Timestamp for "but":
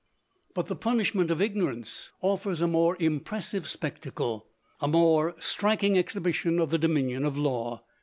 0.55-0.65